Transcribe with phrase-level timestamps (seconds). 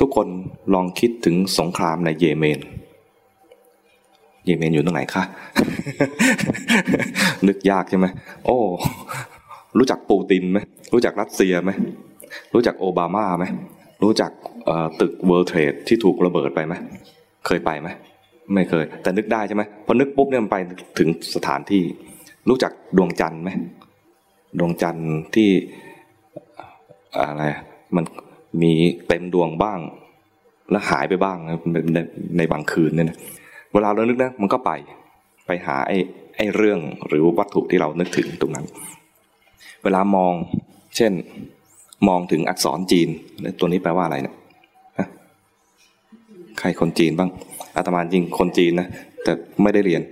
[0.00, 0.26] ทุกคน
[0.74, 2.60] ลองคิดถึงสงครามในเยเมน
[4.44, 5.24] เยเมนอยู่ตรงไหนคะ
[7.48, 8.06] นึกยากใช่ไหม
[8.44, 8.56] โอ้
[9.78, 10.58] รู้จักปูตินไหม
[10.92, 11.70] รู้จักรัสเซียไหม
[12.54, 13.44] รู้จักโอบามาไหม
[14.02, 14.30] รู้จัก
[15.00, 16.74] ตึกเวิร์ d เทรดที่ถูกระเบิดไปไหม
[17.46, 17.88] เคยไปไหม
[18.54, 20.56] ไม่เคย แต่นึกได้ใช่ไหมพอนึกปุ๊บเนี่ยมันไป
[20.98, 21.82] ถึงสถานที่
[22.48, 23.50] รู้จักดวงจันทร์ไหม
[24.58, 25.48] ดวงจันทร์ที่
[27.16, 27.44] อะไร
[27.96, 28.04] มัน
[28.62, 28.72] มี
[29.08, 29.80] เต็มดวงบ้าง
[30.70, 31.36] แล้วหายไปบ้าง
[31.94, 31.98] ใน
[32.38, 33.18] ในบางคืนเนี่ยนะ
[33.72, 34.70] เวลาเรานึกนะมันก็ไป
[35.46, 35.96] ไปหาไอ้
[36.36, 38.66] ไอ้เรื่องหรือวัตถุที่เรานึกถึงตรงนั้น
[39.84, 40.32] เวลามอง
[40.96, 41.12] เช่น
[42.08, 43.08] มองถึงอักษรจีน
[43.58, 45.08] ตัวนี้แปลว่าอะไรเนะี่ย
[46.58, 47.30] ใครคนจีนบ้าง
[47.76, 48.88] อาตมาจริงคนจีนนะ
[49.22, 50.02] แต่ไม่ได้เรียน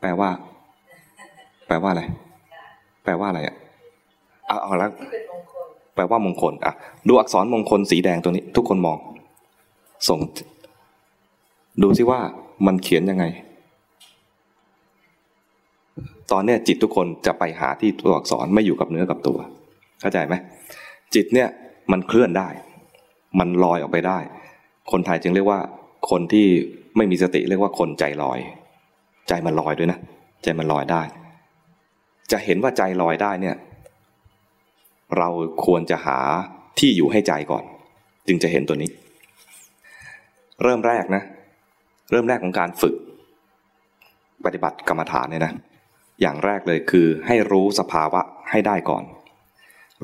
[0.00, 0.30] แปลว่า
[1.66, 2.02] แปลว่าอะไร
[3.04, 3.56] แปลว่าอะไรอะ
[4.46, 4.90] เอาเอาแล้ว
[5.96, 6.74] แปลว่ามงคลอะ
[7.08, 8.98] ดูอักษรมงคลสีแดงตัวนี้ ทุกคนมอง
[10.08, 10.18] ส่ง
[11.82, 12.20] ดูซิว่า
[12.66, 13.24] มันเขียนยังไง
[16.32, 19.38] ตอนเนี้ยจิตทุกคนจะไปหาที่ตัวอักษรไม่อยู่กับเนื้อกับตัว
[20.00, 20.34] เข้าใจไหม
[21.14, 21.48] จิตเนี่ย
[21.92, 22.48] มันเคลื่อนได้
[23.38, 24.18] มันลอยออกไปได้
[24.92, 25.60] คนไทยจึงเรียกว่า
[26.10, 26.46] คนที่
[26.96, 28.38] ไม่มีสติเรียกว่าคนใจลอย
[29.28, 29.98] ใจมันลอยด้วยนะ
[30.42, 31.02] ใจมันลอยได้
[32.32, 33.56] จะเห็นว่าใจลอยได้เนี่ย
[35.18, 35.28] เรา
[35.64, 36.18] ควรจะหา
[36.78, 37.64] ที่อยู่ให้ใจก่อน
[38.26, 38.90] จึงจะเห็นตัวนี้
[40.62, 41.22] เริ่มแรกนะ
[42.10, 42.94] เริ่มแรกของการฝึก
[44.44, 45.52] ปฏิบัติกรรมฐานเนี่ยนะ
[46.20, 49.04] อย่างแรกเลยคือให้รู้สภาวะให้ได้ก่อน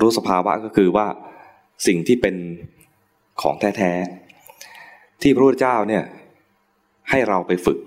[0.00, 1.06] รู้สภาวะก็คือว่า
[1.86, 2.36] สิ่งที่เป็น
[3.42, 6.04] ของแท้ๆ ที่พระพุทธเจ้าเนี่ย
[7.10, 7.78] ให้เราไปฝึก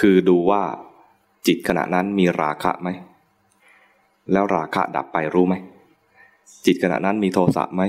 [0.00, 0.62] คือดูว่า
[1.46, 2.88] จิตขณะนั้นมีราคะไหม
[4.32, 5.54] แล้วราคะดับไปรู้ไหม
[6.66, 7.82] จิตขณะนั้นมีโทสะไหม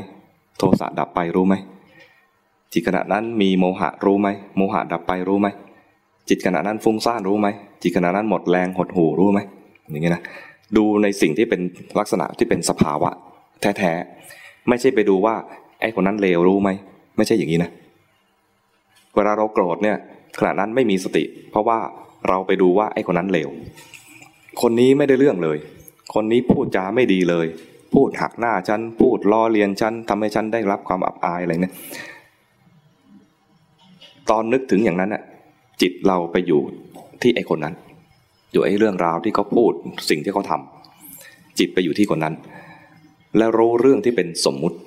[0.58, 1.56] โทสะดับไปรู้ไหม
[2.74, 5.48] จิตขณะนั้นมีโมหะรู้ไหมโมหะดับไปรู้ไหม
[6.30, 7.48] จิตขณะนั้นฟุ้งซ่านรู้ไหม
[7.84, 9.40] จิตขณะนั้นหมดแรงหดหูรู้ไหม
[9.90, 10.22] อย่างนี้นะ
[10.78, 11.62] ดูในสิ่งที่เป็น
[12.00, 13.10] ลักษณะที่เป็นสภาวะ
[13.62, 15.36] แท้ๆไม่ใช่ไปดูว่า
[15.82, 16.70] ไอ้คนนั้นเลวรู้ไหม
[17.18, 17.72] ไม่ใช่อย่างนี้นะ
[19.16, 19.98] เวลาเราโกรธเนี่ย
[20.40, 21.80] ขณะนั้นไม่มีสติ เพราะว่า
[22.28, 23.50] เราไปดูว่าไอ้คนนั้นเลว
[24.62, 25.58] คนนี้ไม่ได้เรื่องเลย
[26.14, 27.48] คนนี้พูดจาไม่ดีเลย
[27.94, 31.74] พูดหักหน้าฉัน พูดล้อเลียนฉันทำให้ฉันได้รับความอับอายอะไรเนี่ย
[34.30, 35.24] ตอนนึกถึงอย่างนั้นน่ะ
[35.82, 36.62] จิตเราไปอยู่
[37.22, 37.76] ที่ไอ้คนนั้น
[38.52, 39.72] อยู่ไอ้เรื่องราวที่เขาพูด
[40.10, 40.62] สิ่งที่เขาทา
[41.60, 42.36] จิตไปอยู่ที่คนนั้น
[43.38, 44.78] แล้วรู้เรื่องที่เป็นสมมุติ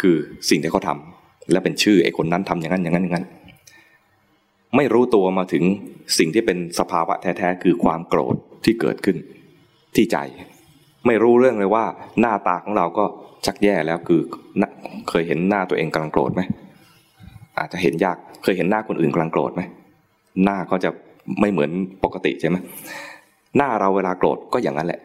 [0.00, 0.16] คือ
[0.50, 0.96] สิ่งที่เขาทา
[1.52, 3.26] และเป็นชื่อไอ้คนนั้นทำอย่างนั้นอย่างนั้นอย่างนั้น
[4.76, 5.64] ไม่รู้ตัวมาถึง
[6.18, 9.16] สิ่งที่เป็นสภาวะแท้ๆคือความโกรธที่เกิดขึ้น
[9.96, 10.16] ที่ใจ
[11.06, 11.84] ไม่รู้เรื่องเลยว่า
[12.20, 13.04] หน้าตาของเราก็
[13.46, 14.20] ชักแย่แล้วคือ
[15.08, 16.42] เคยเห็นหน้าตัวเองกำลังโกรธไหม
[17.58, 19.62] อาจจะเห็นยากเคยเห็นหน้าคนอื่นกำลังโกรธไหม
[20.44, 20.90] หน้าก็จะ
[21.40, 21.70] ไม่เหมือน
[22.04, 22.56] ปกติใช่ไหม
[23.56, 25.00] หน้าเราเวลาโกรธก็อย่างนั้นแหละ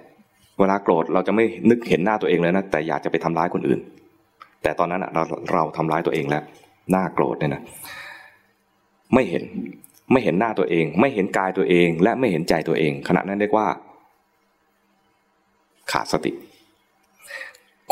[0.59, 3.79] เวลาโกรธเราจะไม่นึกเห็นหน้าตัวเองเลยนะแต่อยากจะไปทำร้ายคนอื่น
[4.63, 6.43] แต่ตอนนั้นเราเราทำร้ายตัวเองแล้ว
[6.91, 7.61] หน้าโกรธเนี่ยนะ
[9.13, 9.43] ไม่เห็น
[10.11, 13.67] ไม่เห็นหน้าตัวเอง ไม่เห็นกายตัวเอง และไม่เห็นใจตัวเอง ขณะนั้นเรียกว่า
[15.91, 16.31] ขาดสติ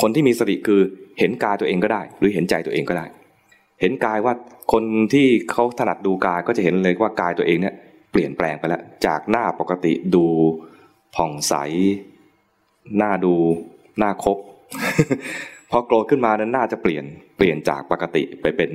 [0.01, 0.81] คนที่มีสติคือ
[1.19, 3.06] เห็นกายตัวเองก็ได้ หรือเห็นใจตัวเองก็ได้
[3.81, 4.33] เห็นกายว่า
[4.72, 4.83] คน
[5.13, 7.75] ที่เขาถนัดดูกายก็จะเห็นเลยว่ากายตัวเองเนี่ย
[8.11, 10.25] เปลี่ยนแปลงไปแล้ว จากหน้าปกติดู
[11.16, 11.53] ผ่องใส
[12.97, 13.34] หน้าดู
[14.00, 14.38] หน้าคบ
[15.72, 17.05] พอโกรธขึ้นมานั้นหน้าจะเปลี่ยน
[17.38, 18.72] เปลี่ยนจากปกติไปเป็น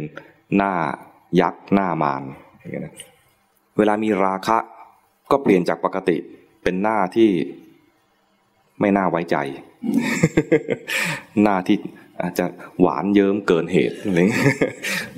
[0.57, 0.73] หน้า
[1.41, 2.23] ยักษ์หน้ามาร
[3.79, 4.59] เวลามีราคะ
[5.31, 6.17] ก็เปลี่ยนจากปกติ
[6.63, 7.31] เป็นหน้าที่
[8.81, 9.37] ไม่น่าไว้ใจ
[11.43, 11.77] หน้าที่
[12.23, 12.47] อาจจะ
[12.81, 14.19] หวานเยิ้มเกินเหตุอะไร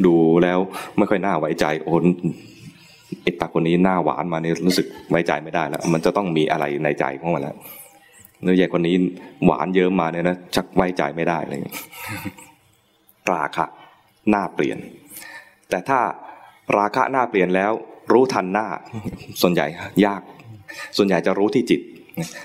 [0.05, 0.59] ดูแล้ว
[0.97, 2.05] ไม่ค่อยน่าไว้ใจโอน
[3.23, 7.56] ไอ้ตาคนนี้หน้าหวานมาเนี่ยรู้สึกไว้ใจไม่ได้แล้ว มันจะต้องมีอะไรในใจของมันแล้ว
[8.43, 8.97] เนื้อใหญ่คนนี้
[9.47, 11.61] หวานเยิ้มมาเนี่ยนะชักไว้ใจไม่ได้เลย
[13.33, 13.67] ราคะ
[14.31, 14.79] หน้าเปลี่ยน
[15.70, 16.00] แต่ถ้า
[16.79, 17.73] ราคะหน้าเปลี่ยนแล้ว
[18.12, 18.67] รู้ทันหน้า
[19.43, 19.67] ส่วนใหญ่
[20.06, 20.23] ยาก
[20.97, 21.81] ส่วนใหญ่จะรู้ที่จิต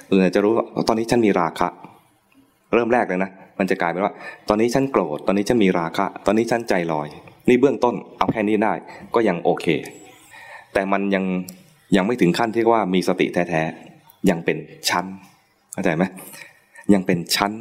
[0.08, 1.68] เราจะรู้ว่าตอนนี้ฉันมีราคะ
[2.74, 4.14] เริ่มแรกเลยนะมันจะกลายเป็นว่า
[4.50, 7.08] ตอนนี้ฉันโกรธตอนนี้ฉันมีราคะ ตอนนี้ฉันใจลอย
[7.50, 8.74] นี่เบื้องต้นเอาแค่นี้ได้
[9.16, 9.66] ก็ยังโอเค
[10.74, 11.24] แต่มันยัง
[11.96, 14.58] ยังไม่ถึงขั้นที่ว่ามีสติแท้ๆยังเป็น
[14.90, 15.06] ชั้น
[15.74, 16.04] เข้าใจไหม
[16.94, 17.52] ยังเป็นชั้น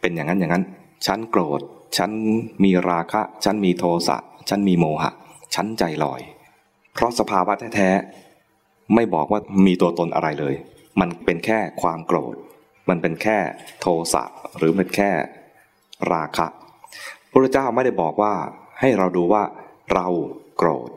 [0.00, 0.64] เป็นอย่างนั้นอย่างนั้น
[1.06, 1.60] ชั้นโกรธ
[1.96, 2.10] ชั้น
[2.64, 4.16] มีราคะชั้นมีโทสะ
[4.48, 5.12] ชั้นมีโมหะ
[5.54, 6.20] ชั้นใจลอย
[6.94, 10.54] เพราะสภาวะแท้ๆไม่บอกว่ามีตัวตนอะไรเลย
[11.00, 12.34] มันเป็นแค่ความโกรธ
[12.88, 13.38] มันเป็นแค่
[13.80, 14.24] โทสะ
[14.56, 15.10] หรือเป็นแค่
[16.12, 16.46] ราคะ
[17.30, 18.34] พระเจ้าไม่ได้บอกว่า
[18.80, 19.42] ให้เราดูว่า
[19.92, 20.06] เรา
[20.56, 20.88] โกรธ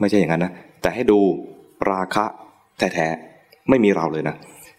[0.00, 1.18] ไม่ใช่อย่างนั้นนะแต่ให้ดู
[1.90, 2.24] ราคะ
[2.78, 4.36] แท้ๆไม่มีเราเลยนะ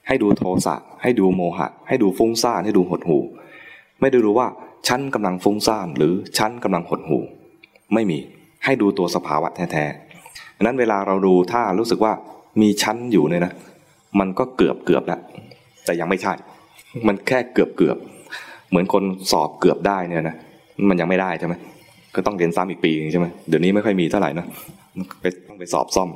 [0.07, 3.18] ให้ดูโทสะให้ดูโมหะ ให้ดูฟุ้งซ่านให้ดูหดหู
[4.00, 4.48] ไม่ได้รู้ว่า
[4.88, 7.19] ฉันกำลังฟุ้งซ่านหรือฉันกำลังหดหู
[7.94, 8.19] ไม่มี
[8.65, 12.13] ให้ดูตัวสภาวะแท้ๆนั้นเวลาเราดูถ้ารู้สึกว่า
[12.62, 13.54] มีชั้นอยู่เนี่ยนะ
[14.19, 15.19] มันก็เกือบเกือบแล้ว
[15.85, 16.33] แต่ยังไม่ใช่
[17.07, 17.97] มันแค่เกือบเกือบ
[18.69, 20.35] เหมือนคนสอบเกือบได้เนี่ยนะ
[20.89, 21.53] มันยังไม่ได้ใช่ไหม
[22.15, 24.45] ก็ต้องเรียนซ้ำอีกปีใช่ไหมเดี๋ยวนี้ไม่ค่อยมีเท่าไหร่นะ
[25.21, 26.09] ไปต้องไปสอบซ่อม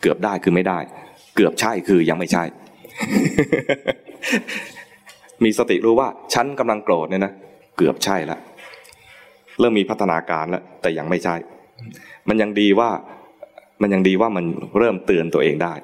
[0.00, 0.78] เกือบได้คือไม่ได้
[1.36, 2.42] เกือบใช่คือยังไม่ใช่
[5.44, 7.32] มีสติรู้ว่าฉันกำลังโกรธเนี่ยนะ
[7.76, 8.40] เกือบใช่แล้ว
[9.60, 11.34] เริ่มมีพัฒนาการแล้วแต่ยังไม่ใช่
[12.28, 12.90] มันยังดีว่า
[13.82, 14.44] มันยังดีว่ามัน
[14.78, 15.74] เริ่มเตือนตัวเองได้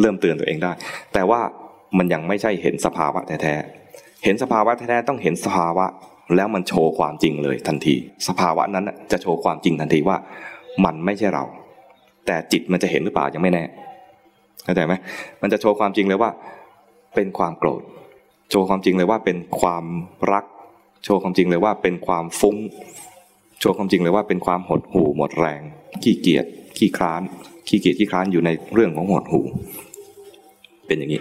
[0.00, 0.72] เริ่มเตือนตัวเองได้
[1.14, 1.40] แต่ว่า
[1.98, 5.86] มันยังไม่ใช่เห็นสภาวะแท้ๆเห็นสภาวะแท้ๆต้องเห็นสภาวะ
[6.36, 7.94] แล้วมันโชว์ความจริงเลยทันที
[8.28, 10.16] สภาวะนั้นจะโชว์ความจริงทันทีว่า
[10.84, 11.44] มันไม่ใช่เรา
[12.26, 13.64] แต่จิตมันจะเห็นหรือเปล่ายังไม่แน่
[14.64, 14.94] เข้าใจไหม
[15.42, 16.30] มันจะโชว์ความจริงเลยว่า
[17.14, 17.82] เป็นความโกรธ
[18.50, 19.84] โชว์ความจริงเลยว่าเป็นความ
[20.32, 20.44] รัก
[21.04, 22.56] โชว์ความจริงเลยว่าเป็นความฟุ้ง
[23.60, 25.62] โชว์ความจริงเลยว่าเป็นความหดหู่หมดแรง
[26.02, 27.22] ขี้เกียจขี้คร้าน
[27.68, 29.40] ขี้เกียจขี้คร้านอยู่ในเรื่องของหดหู
[30.86, 31.20] เป็นอย่างนี้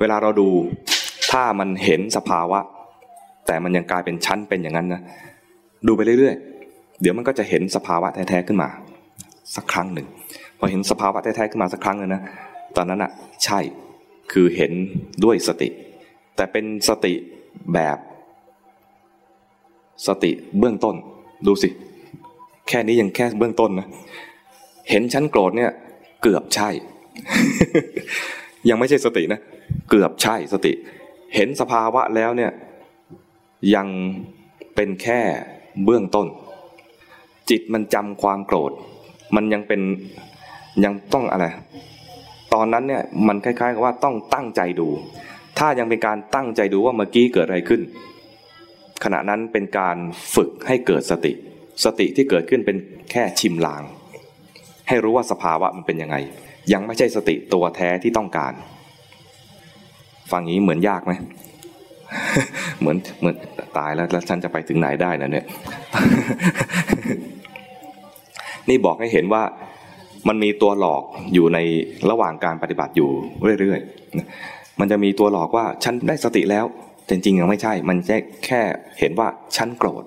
[0.00, 0.48] เวลาเราดู
[1.30, 2.60] ถ้ามันเห็นสภาวะ
[3.46, 5.00] แต่มันยังกลายเป็นชั้นเป็นอย่างนั้นนะ
[5.86, 8.68] ดูไปเรื่อยๆ เดี๋ยวมันก็จะเห็นสภาวะแท้ๆขึ้นมา
[9.56, 10.06] สักครั้งหนึ่ง
[10.58, 12.22] พอเห็นสภาวะแท้ๆขึ้นมาสักครั้งนึงนะ
[12.76, 13.10] ตอนนั้นอะ
[13.44, 13.58] ใช่
[14.32, 14.72] คือเห็น
[15.24, 15.68] ด้วยสติ
[16.36, 17.12] แต่เป็นสติ
[17.74, 17.98] แบบ
[20.06, 20.94] สติเบื้องต้น
[21.46, 21.68] ดูสิ
[22.68, 23.86] แค่นี้ยังแค่เบื้องต้นนะ
[24.90, 25.70] เห็นฉันโกรธเนี่ย
[26.22, 26.68] เกือบใช่
[28.68, 29.40] ยังไม่ใช่สตินะ
[29.90, 30.72] เกือบใช่สติ
[31.34, 32.52] เห็นสภาวะแล้วเนี่ย
[33.74, 33.88] ยัง
[34.74, 35.20] เป็นแค่
[35.84, 36.26] เบื้องต้น
[37.50, 38.72] จิตมันจำความโกรธ
[39.34, 39.80] มันยังเป็น
[40.84, 41.46] ยังต้องอะไร
[42.54, 44.88] ตอนนั้นเนี่ยมันคล้ายๆกับว่าต้องตั้งใจดู
[45.58, 47.80] ถ้ายังเป็นการตั้งใจดูว่าเมื่อกี้เกิดอะไรขึ้น
[49.04, 49.96] ขณะนั้นเป็นการ
[50.34, 51.32] ฝึกให้เกิดสติ
[51.84, 52.76] สติที่เกิดขึ้นเป็น
[53.10, 53.82] แค่ชิมลาง
[54.88, 56.16] ให้รู้ว่าสภาวะมันเป็นยังไง
[56.72, 58.52] ยังไม่ใช่สติตัวแท้ที่ต้องการ
[60.32, 61.12] ฟังนี้เหมือนยากไหม
[62.80, 63.36] เหมือนเหมือน
[63.78, 65.46] ตายแล้วแล้วฉันจะไปถึงไหนได้นะเนี่ย
[68.68, 69.42] นี่บอกให้เห็นว่า
[70.28, 71.02] มันมีตัวหลอก
[71.34, 71.58] อยู่ใน
[72.10, 73.10] ระหว่างการปฏิบัติอยู่
[73.60, 76.64] เรื่อยๆ มันจะมีตัวหลอกว่าฉันได้สติแล้ว
[77.08, 78.60] จริงๆยังไม่ใช่ มันแค่แค่
[78.98, 80.04] เห็นว่าฉันโกรธ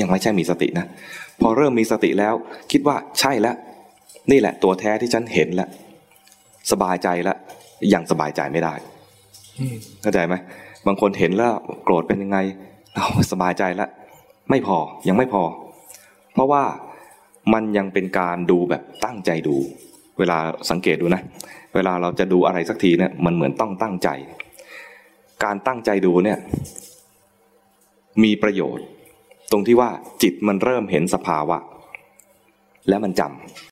[0.00, 0.86] ยังไม่ใช่มีสตินะ
[1.40, 2.34] พอเริ่มมีสติแล้ว
[2.72, 3.56] คิดว่าใช่แล้ว
[4.30, 5.68] นี่แหละตัวแท้ที่ฉันเห็นแล้ว
[6.72, 7.36] สบายใจแล้ว
[7.94, 8.74] ยังสบายใจไม่ได้
[10.02, 10.34] เข้าใจไหม
[10.86, 11.52] บางคนเห็นแล้ว
[11.84, 12.38] โกรธเป็นยังไง
[12.94, 13.90] เราสบายใจแล้ว
[14.50, 14.78] ไม่พอ
[15.08, 15.42] ยังไม่พอ
[16.32, 16.62] เพราะว่า
[17.52, 19.56] มันยังเป็นการดูแบบตั้งใจดู
[20.18, 20.38] เวลา
[20.70, 21.22] สังเกตดูนะ
[21.74, 24.08] เวลาเราจะดูอะไรสักทีเนี่ยมันเหมือนต้องตั้งใจ
[25.44, 26.38] การตั้งใจดูเนี่ย
[28.24, 28.86] มีประโยชน์
[29.50, 29.90] ตรงที่ว่า
[30.22, 31.58] จิตมันเริ่มเห็นสภาวะ
[32.88, 33.60] และมันจำ